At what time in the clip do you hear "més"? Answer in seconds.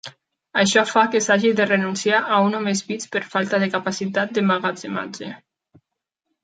2.69-2.81